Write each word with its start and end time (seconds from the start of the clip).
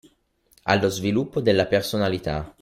Allo 0.65 0.89
sviluppo 0.89 1.41
della 1.41 1.67
personalità 1.67 2.49